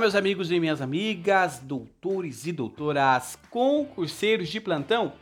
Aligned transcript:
meus 0.00 0.14
amigos 0.14 0.50
e 0.50 0.58
minhas 0.58 0.80
amigas, 0.80 1.58
doutores 1.58 2.46
e 2.46 2.52
doutoras, 2.52 3.38
concurseiros 3.50 4.48
de 4.48 4.58
plantão. 4.58 5.12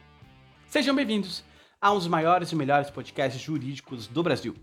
Sejam 0.69 0.95
bem-vindos 0.95 1.43
a 1.81 1.91
um 1.91 1.97
dos 1.97 2.07
maiores 2.07 2.53
e 2.53 2.55
melhores 2.55 2.89
podcasts 2.89 3.43
jurídicos 3.43 4.07
do 4.07 4.23
Brasil. 4.23 4.55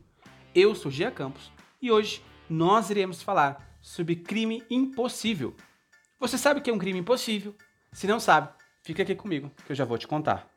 Eu 0.55 0.73
sou 0.73 0.89
Gia 0.89 1.11
Campos 1.11 1.51
e 1.81 1.91
hoje 1.91 2.21
nós 2.49 2.89
iremos 2.89 3.21
falar 3.21 3.77
sobre 3.81 4.15
crime 4.15 4.63
impossível. 4.69 5.53
Você 6.17 6.37
sabe 6.37 6.61
o 6.61 6.63
que 6.63 6.69
é 6.69 6.73
um 6.73 6.79
crime 6.79 6.99
impossível? 6.99 7.53
Se 7.91 8.07
não 8.07 8.17
sabe, 8.17 8.47
fica 8.83 9.03
aqui 9.03 9.15
comigo 9.15 9.51
que 9.65 9.73
eu 9.73 9.75
já 9.75 9.83
vou 9.83 9.97
te 9.97 10.07
contar. 10.07 10.49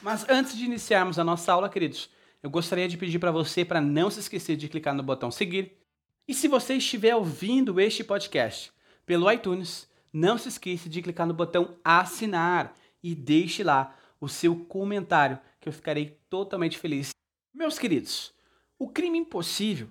Mas 0.00 0.26
antes 0.30 0.56
de 0.56 0.64
iniciarmos 0.64 1.18
a 1.18 1.24
nossa 1.24 1.52
aula, 1.52 1.68
queridos, 1.68 2.10
eu 2.42 2.50
gostaria 2.50 2.88
de 2.88 2.98
pedir 2.98 3.18
para 3.18 3.30
você 3.30 3.64
para 3.64 3.80
não 3.80 4.10
se 4.10 4.20
esquecer 4.20 4.56
de 4.56 4.68
clicar 4.68 4.94
no 4.94 5.02
botão 5.02 5.30
seguir. 5.30 5.78
E 6.26 6.34
se 6.34 6.48
você 6.48 6.74
estiver 6.74 7.14
ouvindo 7.14 7.80
este 7.80 8.02
podcast 8.02 8.72
pelo 9.06 9.30
iTunes, 9.30 9.88
não 10.12 10.36
se 10.36 10.48
esqueça 10.48 10.88
de 10.88 11.00
clicar 11.00 11.26
no 11.26 11.34
botão 11.34 11.76
assinar 11.84 12.74
e 13.02 13.14
deixe 13.14 13.62
lá 13.62 13.96
o 14.20 14.28
seu 14.28 14.56
comentário, 14.56 15.38
que 15.60 15.68
eu 15.68 15.72
ficarei 15.72 16.18
totalmente 16.28 16.78
feliz. 16.78 17.10
Meus 17.54 17.78
queridos, 17.78 18.32
o 18.78 18.88
crime 18.88 19.18
impossível 19.18 19.88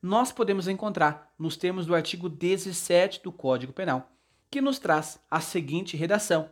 nós 0.00 0.30
podemos 0.30 0.68
encontrar 0.68 1.32
nos 1.38 1.56
termos 1.56 1.86
do 1.86 1.94
artigo 1.94 2.28
17 2.28 3.22
do 3.22 3.32
Código 3.32 3.72
Penal, 3.72 4.10
que 4.50 4.60
nos 4.60 4.78
traz 4.78 5.18
a 5.30 5.40
seguinte 5.40 5.96
redação: 5.96 6.50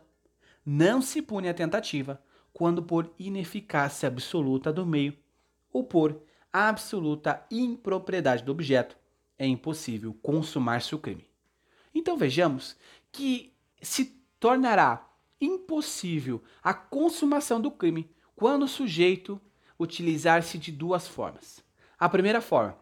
Não 0.65 1.01
se 1.01 1.21
pune 1.21 1.47
a 1.47 1.53
tentativa 1.53 2.21
quando 2.51 2.81
por 2.81 3.13
ineficácia 3.19 4.07
absoluta 4.07 4.73
do 4.73 4.85
meio 4.85 5.13
ou 5.75 5.83
por 5.83 6.21
absoluta 6.53 7.45
impropriedade 7.51 8.45
do 8.45 8.51
objeto 8.53 8.97
é 9.37 9.45
impossível 9.45 10.17
consumar-se 10.21 10.95
o 10.95 10.97
crime. 10.97 11.29
Então 11.93 12.15
vejamos 12.15 12.77
que 13.11 13.53
se 13.81 14.17
tornará 14.39 15.05
impossível 15.41 16.41
a 16.63 16.73
consumação 16.73 17.59
do 17.59 17.69
crime 17.69 18.09
quando 18.37 18.63
o 18.63 18.69
sujeito 18.69 19.37
utilizar-se 19.77 20.57
de 20.57 20.71
duas 20.71 21.09
formas. 21.09 21.61
A 21.99 22.07
primeira 22.07 22.39
forma 22.39 22.77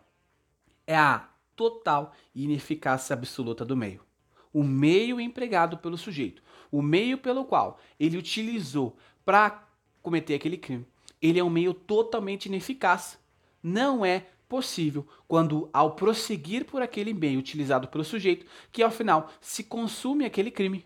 é 0.85 0.95
a 0.95 1.28
total 1.55 2.13
ineficácia 2.35 3.16
absoluta 3.16 3.66
do 3.66 3.75
meio. 3.75 4.05
O 4.53 4.63
meio 4.63 5.19
empregado 5.19 5.80
pelo 5.80 5.97
sujeito, 5.97 6.44
o 6.72 6.80
meio 6.80 7.17
pelo 7.17 7.44
qual 7.44 7.80
ele 8.00 8.19
utilizou 8.19 8.95
para 9.25 9.67
cometer 10.03 10.35
aquele 10.35 10.57
crime. 10.57 10.85
Ele 11.23 11.39
é 11.39 11.43
um 11.43 11.49
meio 11.49 11.73
totalmente 11.73 12.47
ineficaz. 12.47 13.17
Não 13.63 14.05
é 14.05 14.27
possível 14.49 15.07
quando, 15.25 15.69
ao 15.71 15.95
prosseguir 15.95 16.66
por 16.66 16.81
aquele 16.81 17.13
meio 17.13 17.39
utilizado 17.39 17.88
pelo 17.88 18.03
sujeito, 18.03 18.45
que 18.73 18.83
ao 18.83 18.91
final 18.91 19.31
se 19.39 19.63
consume 19.63 20.25
aquele 20.25 20.51
crime. 20.51 20.85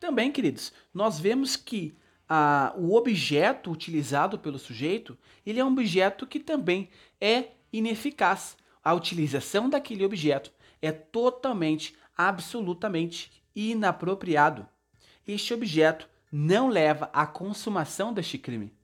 Também, 0.00 0.32
queridos, 0.32 0.72
nós 0.92 1.20
vemos 1.20 1.54
que 1.54 1.96
ah, 2.28 2.74
o 2.76 2.96
objeto 2.96 3.70
utilizado 3.70 4.40
pelo 4.40 4.58
sujeito, 4.58 5.16
ele 5.46 5.60
é 5.60 5.64
um 5.64 5.72
objeto 5.72 6.26
que 6.26 6.40
também 6.40 6.90
é 7.20 7.52
ineficaz. 7.72 8.56
A 8.82 8.92
utilização 8.92 9.70
daquele 9.70 10.04
objeto 10.04 10.52
é 10.82 10.90
totalmente, 10.90 11.96
absolutamente 12.16 13.30
inapropriado. 13.54 14.68
Este 15.26 15.54
objeto 15.54 16.08
não 16.30 16.68
leva 16.68 17.08
à 17.12 17.24
consumação 17.24 18.12
deste 18.12 18.36
crime. 18.36 18.75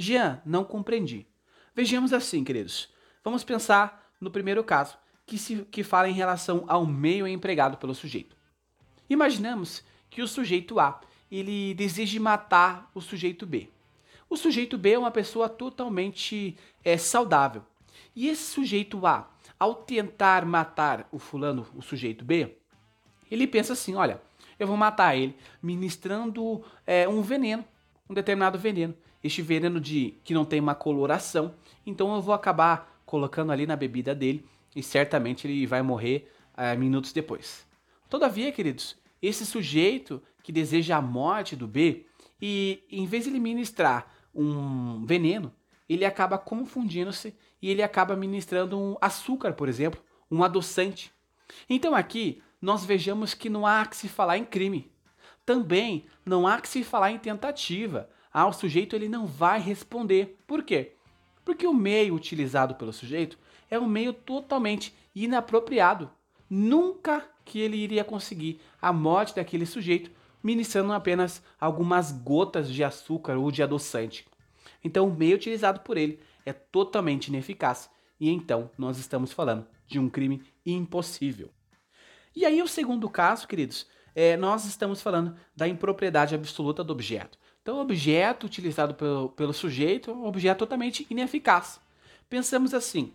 Jean, 0.00 0.40
não 0.46 0.64
compreendi. 0.64 1.26
Vejamos 1.74 2.14
assim, 2.14 2.42
queridos. 2.42 2.88
Vamos 3.22 3.44
pensar 3.44 4.10
no 4.18 4.30
primeiro 4.30 4.64
caso, 4.64 4.96
que, 5.26 5.36
se, 5.36 5.56
que 5.70 5.84
fala 5.84 6.08
em 6.08 6.14
relação 6.14 6.64
ao 6.68 6.86
meio 6.86 7.28
empregado 7.28 7.76
pelo 7.76 7.94
sujeito. 7.94 8.34
Imaginamos 9.10 9.84
que 10.08 10.22
o 10.22 10.26
sujeito 10.26 10.80
A 10.80 11.02
ele 11.30 11.74
deseje 11.74 12.18
matar 12.18 12.90
o 12.94 13.00
sujeito 13.02 13.46
B. 13.46 13.68
O 14.28 14.38
sujeito 14.38 14.78
B 14.78 14.92
é 14.92 14.98
uma 14.98 15.10
pessoa 15.10 15.50
totalmente 15.50 16.56
é, 16.82 16.96
saudável. 16.96 17.62
E 18.16 18.26
esse 18.26 18.44
sujeito 18.44 19.06
A, 19.06 19.30
ao 19.58 19.74
tentar 19.74 20.46
matar 20.46 21.06
o 21.12 21.18
fulano, 21.18 21.66
o 21.76 21.82
sujeito 21.82 22.24
B, 22.24 22.56
ele 23.30 23.46
pensa 23.46 23.74
assim: 23.74 23.94
olha, 23.96 24.18
eu 24.58 24.66
vou 24.66 24.78
matar 24.78 25.14
ele 25.14 25.36
ministrando 25.62 26.64
é, 26.86 27.06
um 27.06 27.20
veneno, 27.20 27.62
um 28.08 28.14
determinado 28.14 28.58
veneno. 28.58 28.94
Este 29.22 29.42
veneno 29.42 29.80
de 29.80 30.14
que 30.24 30.34
não 30.34 30.44
tem 30.44 30.60
uma 30.60 30.74
coloração, 30.74 31.54
então 31.84 32.14
eu 32.14 32.22
vou 32.22 32.34
acabar 32.34 33.00
colocando 33.04 33.52
ali 33.52 33.66
na 33.66 33.76
bebida 33.76 34.14
dele 34.14 34.44
e 34.74 34.82
certamente 34.82 35.46
ele 35.46 35.66
vai 35.66 35.82
morrer 35.82 36.30
é, 36.56 36.76
minutos 36.76 37.12
depois. 37.12 37.66
Todavia, 38.08 38.52
queridos, 38.52 38.96
esse 39.20 39.44
sujeito 39.44 40.22
que 40.42 40.52
deseja 40.52 40.96
a 40.96 41.02
morte 41.02 41.54
do 41.54 41.66
B 41.66 42.06
e 42.40 42.82
em 42.90 43.06
vez 43.06 43.24
de 43.24 43.30
ministrar 43.30 44.12
um 44.34 45.04
veneno, 45.04 45.52
ele 45.88 46.04
acaba 46.04 46.38
confundindo-se 46.38 47.34
e 47.60 47.68
ele 47.68 47.82
acaba 47.82 48.16
ministrando 48.16 48.78
um 48.78 48.96
açúcar, 49.00 49.52
por 49.52 49.68
exemplo, 49.68 50.00
um 50.30 50.42
adoçante. 50.42 51.12
Então 51.68 51.94
aqui 51.94 52.42
nós 52.60 52.84
vejamos 52.84 53.34
que 53.34 53.50
não 53.50 53.66
há 53.66 53.84
que 53.86 53.96
se 53.96 54.08
falar 54.08 54.38
em 54.38 54.44
crime. 54.44 54.90
Também 55.44 56.06
não 56.24 56.46
há 56.46 56.60
que 56.60 56.68
se 56.68 56.84
falar 56.84 57.10
em 57.10 57.18
tentativa. 57.18 58.08
Ah, 58.32 58.46
o 58.46 58.52
sujeito 58.52 58.94
ele 58.94 59.08
não 59.08 59.26
vai 59.26 59.60
responder. 59.60 60.38
Por 60.46 60.62
quê? 60.62 60.92
Porque 61.44 61.66
o 61.66 61.74
meio 61.74 62.14
utilizado 62.14 62.74
pelo 62.74 62.92
sujeito 62.92 63.38
é 63.70 63.78
um 63.78 63.86
meio 63.86 64.12
totalmente 64.12 64.94
inapropriado. 65.14 66.10
Nunca 66.48 67.28
que 67.44 67.60
ele 67.60 67.76
iria 67.76 68.04
conseguir 68.04 68.60
a 68.80 68.92
morte 68.92 69.34
daquele 69.34 69.66
sujeito 69.66 70.10
ministrando 70.42 70.92
apenas 70.92 71.42
algumas 71.60 72.12
gotas 72.12 72.70
de 72.70 72.82
açúcar 72.82 73.36
ou 73.36 73.50
de 73.50 73.62
adoçante. 73.62 74.26
Então, 74.82 75.08
o 75.08 75.14
meio 75.14 75.36
utilizado 75.36 75.80
por 75.80 75.96
ele 75.96 76.20
é 76.44 76.52
totalmente 76.52 77.28
ineficaz 77.28 77.90
e 78.18 78.30
então 78.30 78.70
nós 78.76 78.98
estamos 78.98 79.32
falando 79.32 79.66
de 79.86 79.98
um 79.98 80.08
crime 80.08 80.42
impossível. 80.64 81.50
E 82.34 82.44
aí, 82.44 82.62
o 82.62 82.68
segundo 82.68 83.08
caso, 83.08 83.48
queridos, 83.48 83.86
é, 84.14 84.36
nós 84.36 84.64
estamos 84.64 85.02
falando 85.02 85.36
da 85.54 85.66
impropriedade 85.66 86.34
absoluta 86.34 86.84
do 86.84 86.92
objeto. 86.92 87.38
Então, 87.62 87.76
o 87.76 87.80
objeto 87.80 88.46
utilizado 88.46 88.94
pelo, 88.94 89.28
pelo 89.30 89.52
sujeito 89.52 90.10
é 90.10 90.14
um 90.14 90.26
objeto 90.26 90.58
totalmente 90.58 91.06
ineficaz. 91.10 91.80
Pensamos 92.28 92.72
assim: 92.72 93.12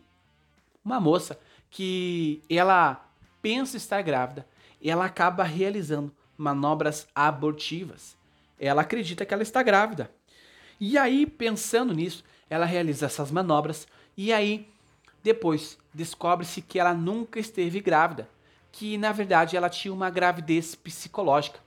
uma 0.84 1.00
moça 1.00 1.40
que 1.70 2.42
ela 2.50 3.10
pensa 3.42 3.78
estar 3.78 4.02
grávida, 4.02 4.48
ela 4.84 5.06
acaba 5.06 5.44
realizando 5.44 6.12
manobras 6.38 7.08
abortivas. 7.14 8.16
Ela 8.60 8.82
acredita 8.82 9.26
que 9.26 9.34
ela 9.34 9.44
está 9.44 9.62
grávida. 9.64 10.12
E 10.80 10.98
aí, 10.98 11.26
pensando 11.26 11.94
nisso, 11.94 12.24
ela 12.50 12.66
realiza 12.66 13.06
essas 13.06 13.32
manobras 13.32 13.88
e 14.16 14.32
aí 14.32 14.70
depois 15.24 15.78
descobre-se 15.94 16.62
que 16.62 16.80
ela 16.80 16.94
nunca 16.94 17.40
esteve 17.40 17.80
grávida 17.80 18.30
que 18.76 18.98
na 18.98 19.14
verdade 19.14 19.56
ela 19.56 19.70
tinha 19.70 19.94
uma 19.94 20.10
gravidez 20.10 20.76
psicológica. 20.76 21.60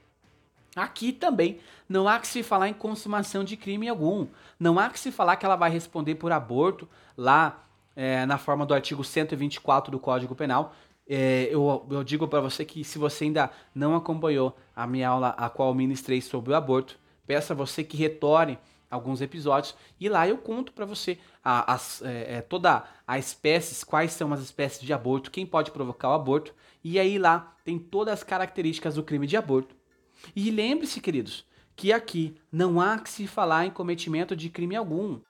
Aqui 0.79 1.13
também 1.13 1.59
não 1.89 2.09
há 2.09 2.19
que 2.19 2.27
se 2.27 2.43
falar 2.43 2.69
em 2.69 2.75
consumação 2.75 3.43
de 3.43 3.57
crime 3.57 3.89
algum. 3.89 4.27
Não 4.59 4.79
há 4.79 4.89
que 4.91 5.01
se 5.01 5.11
falar 5.11 5.37
que 5.37 5.45
ela 5.45 5.57
vai 5.57 5.71
responder 5.71 6.15
por 6.15 6.33
aborto 6.33 6.89
lá 7.17 7.65
é, 7.97 8.25
na 8.27 8.39
forma 8.39 8.65
do 8.65 8.75
artigo 8.75 9.03
124 9.03 9.91
do 9.91 9.99
Código 9.99 10.35
Penal. 10.35 10.75
É, 11.09 11.49
eu, 11.51 11.87
eu 11.91 12.05
digo 12.05 12.29
para 12.29 12.41
você 12.41 12.65
que 12.65 12.85
se 12.85 12.99
você 12.99 13.25
ainda 13.25 13.51
não 13.75 13.97
acompanhou 13.97 14.57
a 14.77 14.87
minha 14.87 15.09
aula, 15.09 15.31
a 15.31 15.49
qual 15.49 15.75
ministrei 15.75 16.21
sobre 16.21 16.53
o 16.53 16.57
aborto, 16.57 16.99
peço 17.27 17.53
a 17.53 17.57
você 17.57 17.83
que 17.83 17.97
retorne 17.97 18.59
alguns 18.91 19.21
episódios 19.21 19.75
e 19.99 20.09
lá 20.09 20.27
eu 20.29 20.39
conto 20.39 20.73
para 20.73 20.87
você 20.87 21.19
a, 21.45 21.75
a, 21.75 21.81
é, 22.03 22.37
é, 22.37 22.41
toda 22.43 22.85
a 23.07 23.19
espécies, 23.19 23.85
quais 23.85 24.13
são 24.13 24.33
as 24.33 24.41
espécies 24.41 24.81
de 24.81 24.93
aborto, 24.93 25.31
quem 25.31 25.47
pode 25.47 25.71
provocar 25.71 26.11
o 26.11 26.15
aborto 26.15 26.55
e 26.85 26.99
aí 26.99 27.19
lá 27.19 27.55
tem 27.65 27.79
todas 27.79 28.15
as 28.15 28.23
características 28.23 28.95
do 28.95 29.03
crime 29.03 29.27
de 29.27 29.37
aborto. 29.37 29.75
E 30.35 30.51
lembre-se, 30.51 31.01
queridos, 31.01 31.45
que 31.77 31.93
aqui 31.93 32.37
não 32.51 32.81
há 32.81 32.99
que 32.99 33.11
se 33.11 33.27
falar 33.27 33.67
em 33.67 33.71
cometimento 33.71 34.35
de 34.35 34.49
crime 34.49 34.77
algum. 34.77 35.21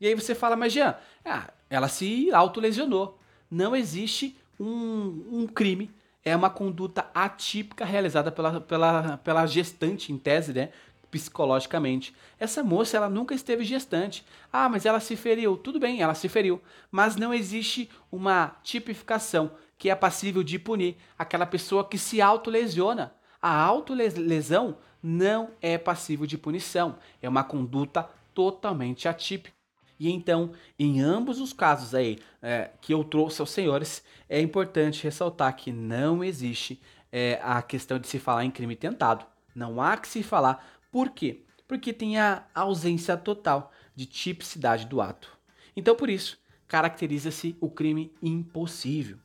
E 0.00 0.06
aí 0.06 0.14
você 0.14 0.34
fala, 0.34 0.56
mas 0.56 0.72
Jean, 0.72 0.96
ah, 1.24 1.52
ela 1.68 1.88
se 1.88 2.30
autolesionou. 2.32 3.18
Não 3.50 3.74
existe 3.74 4.36
um, 4.58 5.24
um 5.30 5.46
crime 5.46 5.90
é 6.24 6.36
uma 6.36 6.50
conduta 6.50 7.08
atípica 7.14 7.84
realizada 7.84 8.30
pela, 8.30 8.60
pela, 8.60 9.16
pela 9.18 9.46
gestante, 9.46 10.12
em 10.12 10.18
tese, 10.18 10.52
né? 10.52 10.70
psicologicamente. 11.10 12.14
Essa 12.38 12.62
moça, 12.62 12.96
ela 12.96 13.08
nunca 13.08 13.34
esteve 13.34 13.64
gestante. 13.64 14.24
Ah, 14.52 14.68
mas 14.68 14.84
ela 14.84 15.00
se 15.00 15.16
feriu. 15.16 15.56
Tudo 15.56 15.80
bem, 15.80 16.02
ela 16.02 16.14
se 16.14 16.28
feriu. 16.28 16.60
Mas 16.90 17.16
não 17.16 17.32
existe 17.32 17.88
uma 18.12 18.56
tipificação 18.62 19.50
que 19.78 19.88
é 19.88 19.94
passível 19.94 20.42
de 20.42 20.58
punir 20.58 20.96
aquela 21.18 21.46
pessoa 21.46 21.82
que 21.82 21.96
se 21.96 22.20
autolesiona. 22.20 23.14
A 23.40 23.54
autolesão 23.54 24.76
não 25.02 25.50
é 25.60 25.78
passível 25.78 26.26
de 26.26 26.36
punição. 26.36 26.98
É 27.22 27.28
uma 27.28 27.44
conduta 27.44 28.08
totalmente 28.34 29.08
atípica. 29.08 29.56
E 29.98 30.10
então, 30.10 30.52
em 30.78 31.00
ambos 31.00 31.40
os 31.40 31.52
casos 31.52 31.94
aí 31.94 32.18
é, 32.40 32.70
que 32.80 32.94
eu 32.94 33.02
trouxe 33.02 33.40
aos 33.40 33.50
senhores, 33.50 34.02
é 34.28 34.40
importante 34.40 35.02
ressaltar 35.02 35.56
que 35.56 35.72
não 35.72 36.22
existe 36.22 36.80
é, 37.10 37.40
a 37.42 37.60
questão 37.62 37.98
de 37.98 38.06
se 38.06 38.18
falar 38.18 38.44
em 38.44 38.50
crime 38.50 38.76
tentado. 38.76 39.26
Não 39.54 39.80
há 39.80 39.96
que 39.96 40.06
se 40.06 40.22
falar. 40.22 40.64
Por 40.90 41.10
quê? 41.10 41.42
Porque 41.66 41.92
tem 41.92 42.18
a 42.18 42.44
ausência 42.54 43.16
total 43.16 43.72
de 43.94 44.06
tipicidade 44.06 44.86
do 44.86 45.00
ato. 45.00 45.36
Então, 45.76 45.96
por 45.96 46.08
isso, 46.08 46.38
caracteriza-se 46.66 47.56
o 47.60 47.68
crime 47.68 48.12
impossível. 48.22 49.18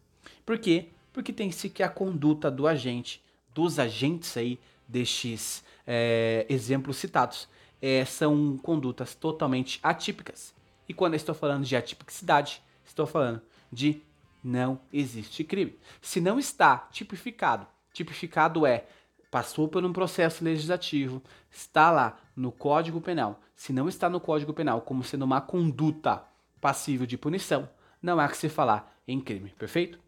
Por 0.46 0.58
quê? 0.58 0.90
Porque 1.12 1.32
tem-se 1.32 1.70
que 1.70 1.84
a 1.84 1.90
conduta 1.90 2.50
do 2.50 2.66
agente, 2.66 3.23
dos 3.54 3.80
agentes 3.80 4.36
aí 4.38 4.60
destes 4.88 5.64
é, 5.86 6.46
exemplos 6.50 6.98
citados, 6.98 7.48
é, 7.82 8.06
são 8.06 8.58
condutas 8.58 9.16
totalmente 9.16 9.80
atípicas. 9.84 10.54
E 10.88 10.94
quando 10.94 11.14
eu 11.14 11.18
estou 11.18 11.36
falando 11.36 11.66
de 11.66 11.76
atipicidade, 11.76 12.62
estou 12.86 13.06
falando 13.06 13.42
de 13.72 14.02
não 14.44 14.80
existe 14.92 15.44
crime. 15.44 15.78
Se 16.02 16.20
não 16.20 16.38
está 16.38 16.88
tipificado, 16.92 17.66
tipificado 17.94 18.66
é 18.66 18.86
passou 19.32 19.68
por 19.68 19.84
um 19.84 19.92
processo 19.92 20.44
legislativo, 20.44 21.20
está 21.50 21.90
lá 21.90 22.20
no 22.36 22.52
Código 22.52 23.02
Penal. 23.02 23.42
Se 23.56 23.74
não 23.74 23.90
está 23.90 24.08
no 24.08 24.20
Código 24.20 24.54
Penal 24.54 24.82
como 24.82 25.04
sendo 25.04 25.26
uma 25.26 25.42
conduta 25.42 26.24
passível 26.62 27.08
de 27.08 27.18
punição, 27.18 27.68
não 28.02 28.20
há 28.20 28.28
que 28.28 28.38
se 28.38 28.48
falar 28.48 28.96
em 29.08 29.20
crime, 29.20 29.50
perfeito? 29.58 30.03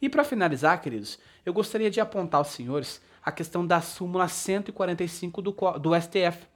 E 0.00 0.08
para 0.08 0.24
finalizar, 0.24 0.80
queridos, 0.80 1.18
eu 1.44 1.52
gostaria 1.52 1.90
de 1.90 2.00
apontar 2.00 2.38
aos 2.38 2.48
senhores 2.48 3.00
a 3.22 3.32
questão 3.32 3.66
da 3.66 3.80
súmula 3.80 4.28
145 4.28 5.42
do, 5.42 5.52
do 5.52 6.00
STF. 6.00 6.46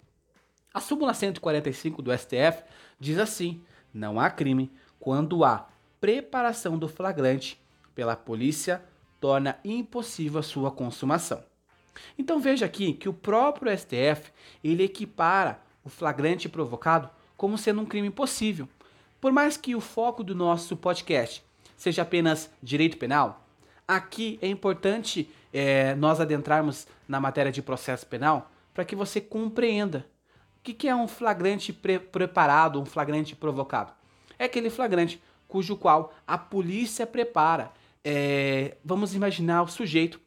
A 0.72 0.80
súmula 0.80 1.12
145 1.12 2.00
do 2.00 2.16
STF 2.16 2.62
diz 2.98 3.18
assim: 3.18 3.62
não 3.92 4.18
há 4.18 4.30
crime 4.30 4.72
quando 4.98 5.44
há 5.44 5.68
preparação 6.00 6.78
do 6.78 6.88
flagrante 6.88 7.60
pela 7.94 8.16
polícia 8.16 8.82
torna 9.20 9.58
impossível 9.64 10.40
a 10.40 10.42
sua 10.42 10.70
consumação. 10.70 11.44
Então 12.18 12.40
veja 12.40 12.66
aqui 12.66 12.92
que 12.94 13.08
o 13.08 13.12
próprio 13.12 13.70
STF 13.76 14.32
ele 14.64 14.84
equipara 14.84 15.60
o 15.84 15.88
flagrante 15.88 16.48
provocado 16.48 17.10
como 17.36 17.58
sendo 17.58 17.82
um 17.82 17.86
crime 17.86 18.10
possível. 18.10 18.68
Por 19.20 19.30
mais 19.30 19.56
que 19.56 19.74
o 19.76 19.80
foco 19.80 20.24
do 20.24 20.34
nosso 20.34 20.76
podcast 20.76 21.44
seja 21.82 22.02
apenas 22.02 22.48
direito 22.62 22.96
penal, 22.96 23.44
aqui 23.88 24.38
é 24.40 24.46
importante 24.46 25.28
é, 25.52 25.96
nós 25.96 26.20
adentrarmos 26.20 26.86
na 27.08 27.18
matéria 27.20 27.50
de 27.50 27.60
processo 27.60 28.06
penal 28.06 28.52
para 28.72 28.84
que 28.84 28.94
você 28.94 29.20
compreenda 29.20 30.06
o 30.58 30.62
que, 30.62 30.74
que 30.74 30.86
é 30.86 30.94
um 30.94 31.08
flagrante 31.08 31.72
pre 31.72 31.98
preparado, 31.98 32.80
um 32.80 32.84
flagrante 32.84 33.34
provocado. 33.34 33.92
É 34.38 34.44
aquele 34.44 34.70
flagrante 34.70 35.20
cujo 35.48 35.76
qual 35.76 36.14
a 36.24 36.38
polícia 36.38 37.04
prepara. 37.04 37.72
É, 38.04 38.76
vamos 38.84 39.12
imaginar 39.12 39.62
o 39.62 39.68
sujeito 39.68 40.20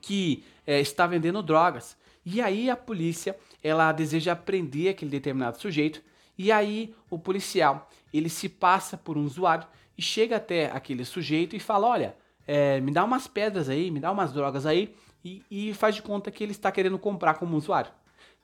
que 0.00 0.44
é, 0.64 0.80
está 0.80 1.04
vendendo 1.04 1.42
drogas. 1.42 1.96
E 2.24 2.40
aí 2.40 2.70
a 2.70 2.76
polícia 2.76 3.36
ela 3.60 3.90
deseja 3.90 4.36
prender 4.36 4.90
aquele 4.90 5.10
determinado 5.10 5.58
sujeito. 5.58 6.00
E 6.38 6.52
aí 6.52 6.94
o 7.10 7.18
policial 7.18 7.90
ele 8.16 8.28
se 8.28 8.48
passa 8.48 8.96
por 8.96 9.16
um 9.16 9.24
usuário 9.24 9.66
e 9.96 10.02
chega 10.02 10.36
até 10.36 10.66
aquele 10.70 11.04
sujeito 11.04 11.56
e 11.56 11.60
fala: 11.60 11.88
Olha, 11.88 12.16
é, 12.46 12.80
me 12.80 12.92
dá 12.92 13.04
umas 13.04 13.26
pedras 13.26 13.68
aí, 13.68 13.90
me 13.90 14.00
dá 14.00 14.10
umas 14.12 14.32
drogas 14.32 14.66
aí. 14.66 14.94
E, 15.24 15.42
e 15.50 15.74
faz 15.74 15.96
de 15.96 16.02
conta 16.02 16.30
que 16.30 16.44
ele 16.44 16.52
está 16.52 16.70
querendo 16.70 16.98
comprar 16.98 17.34
como 17.34 17.56
usuário. 17.56 17.90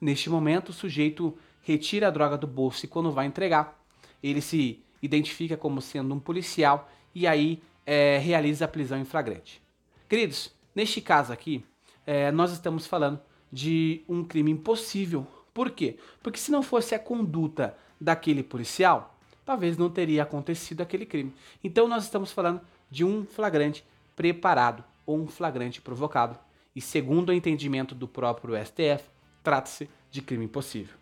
Neste 0.01 0.29
momento, 0.29 0.71
o 0.71 0.73
sujeito 0.73 1.39
retira 1.63 2.09
a 2.09 2.11
droga 2.11 2.37
do 2.37 2.47
bolso 2.47 2.85
e 2.85 2.89
quando 2.89 3.13
vai 3.13 3.25
entregar, 3.25 3.81
ele 4.21 4.41
se 4.41 4.83
identifica 5.01 5.57
como 5.57 5.81
sendo 5.81 6.13
um 6.13 6.19
policial 6.19 6.91
e 7.15 7.25
aí 7.25 7.63
é, 7.87 8.19
realiza 8.19 8.65
a 8.65 8.69
prisão 8.69 8.99
em 8.99 9.05
flagrante. 9.05 9.63
Queridos, 10.09 10.53
neste 10.75 11.01
caso 11.01 11.33
aqui, 11.33 11.65
é, 12.05 12.33
nós 12.33 12.53
estamos 12.53 12.87
falando 12.87 13.21
de 13.51 14.03
um 14.09 14.25
crime 14.25 14.51
impossível. 14.51 15.27
Por 15.55 15.71
quê? 15.71 15.99
Porque 16.23 16.39
se 16.39 16.51
não 16.51 16.63
fosse 16.63 16.95
a 16.95 16.99
conduta 16.99 17.77
daquele 18.01 18.43
policial, 18.43 19.12
talvez 19.53 19.77
não 19.77 19.91
teria 19.91 20.23
acontecido 20.23 20.81
aquele 20.81 21.05
crime. 21.05 21.35
Então 21.63 21.87
nós 21.87 22.05
estamos 22.05 22.33
falando 22.33 22.63
de 22.91 23.05
um 23.05 23.27
flagrante 23.27 23.85
preparado 24.17 24.83
ou 25.05 25.21
um 25.21 25.27
flagrante 25.27 25.79
provocado. 25.79 26.39
E 26.75 26.81
segundo 26.81 27.29
o 27.29 27.33
entendimento 27.35 27.95
do 27.95 28.09
próprio 28.09 28.55
STF, 28.57 29.05
trata-se 29.43 29.91
de 30.11 30.23
crime 30.23 30.47
impossível. 30.47 30.97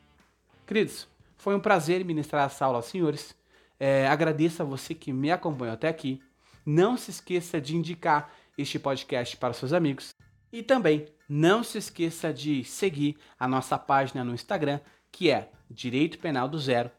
Queridos, 0.67 1.07
foi 1.37 1.55
um 1.55 1.61
prazer 1.61 2.05
ministrar 2.05 2.47
essa 2.47 2.65
aula 2.65 2.79
aos 2.79 2.87
senhores. 2.87 3.37
É, 3.79 4.09
agradeço 4.09 4.63
a 4.63 4.65
você 4.65 4.97
que 4.97 5.13
me 5.13 5.31
acompanhou 5.31 5.75
até 5.75 5.87
aqui. 5.87 6.21
Não 6.67 6.97
se 6.97 7.13
esqueça 7.13 7.61
de 7.61 7.77
indicar 7.77 8.33
este 8.59 8.81
podcast 8.81 9.37
para 9.37 9.53
seus 9.53 9.73
amigos. 9.73 10.13
E 10.53 10.61
também 10.61 11.07
não 11.29 11.63
se 11.63 11.79
esqueça 11.79 12.35
de 12.35 12.65
seguir 12.65 13.17
a 13.39 13.47
nossa 13.47 13.79
página 13.79 14.25
no 14.25 14.35
Instagram, 14.35 14.81
que 15.13 15.31
é 15.31 15.53
Direito 15.71 16.19
Penal 16.19 16.49
do 16.49 16.59
Zero 16.59 16.91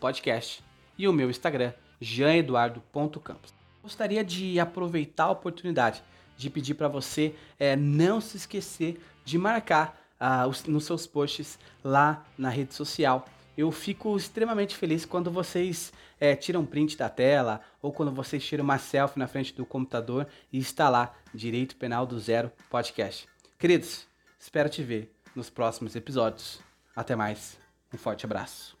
podcast 0.00 0.64
e 1.00 1.08
o 1.08 1.12
meu 1.14 1.30
Instagram, 1.30 1.72
janeduardo.campos. 1.98 3.54
Gostaria 3.82 4.22
de 4.22 4.60
aproveitar 4.60 5.24
a 5.24 5.30
oportunidade 5.30 6.02
de 6.36 6.50
pedir 6.50 6.74
para 6.74 6.88
você 6.88 7.34
é, 7.58 7.74
não 7.74 8.20
se 8.20 8.36
esquecer 8.36 9.00
de 9.24 9.38
marcar 9.38 9.98
ah, 10.18 10.46
os, 10.46 10.64
nos 10.64 10.84
seus 10.84 11.06
posts 11.06 11.58
lá 11.82 12.22
na 12.36 12.50
rede 12.50 12.74
social. 12.74 13.26
Eu 13.56 13.72
fico 13.72 14.14
extremamente 14.14 14.76
feliz 14.76 15.06
quando 15.06 15.30
vocês 15.30 15.90
é, 16.20 16.36
tiram 16.36 16.66
print 16.66 16.98
da 16.98 17.08
tela 17.08 17.62
ou 17.80 17.90
quando 17.90 18.12
vocês 18.12 18.44
tiram 18.44 18.62
uma 18.62 18.78
selfie 18.78 19.18
na 19.18 19.26
frente 19.26 19.54
do 19.54 19.64
computador 19.64 20.26
e 20.52 20.58
está 20.58 20.90
lá 20.90 21.14
Direito 21.32 21.76
Penal 21.76 22.06
do 22.06 22.18
Zero 22.18 22.52
Podcast. 22.68 23.26
Queridos, 23.58 24.06
espero 24.38 24.68
te 24.68 24.82
ver 24.82 25.14
nos 25.34 25.48
próximos 25.48 25.96
episódios. 25.96 26.60
Até 26.94 27.16
mais, 27.16 27.58
um 27.92 27.96
forte 27.96 28.26
abraço. 28.26 28.79